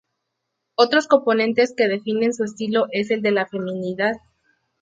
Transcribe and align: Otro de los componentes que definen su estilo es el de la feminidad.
Otro 0.73 0.95
de 0.95 0.95
los 0.95 1.07
componentes 1.07 1.75
que 1.77 1.87
definen 1.87 2.33
su 2.33 2.43
estilo 2.43 2.87
es 2.89 3.11
el 3.11 3.21
de 3.21 3.29
la 3.29 3.45
feminidad. 3.45 4.13